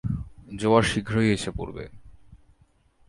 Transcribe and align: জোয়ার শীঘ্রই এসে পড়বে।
জোয়ার 0.59 0.83
শীঘ্রই 0.83 1.29
এসে 1.33 1.51
পড়বে। 1.57 1.85